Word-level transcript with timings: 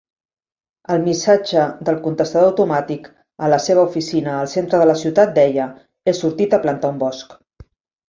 El 0.93 1.03
missatge 1.03 1.65
del 1.89 1.99
contestador 2.07 2.49
automàtic 2.53 3.07
a 3.45 3.51
la 3.55 3.61
seva 3.67 3.85
oficina 3.93 4.35
al 4.41 4.53
centre 4.57 4.83
de 4.83 4.91
la 4.95 4.99
ciutat 5.05 5.39
deia: 5.41 5.71
"He 6.11 6.19
sortit 6.25 6.61
a 6.61 6.65
plantar 6.69 6.95
un 6.99 7.03
bosc". 7.09 7.43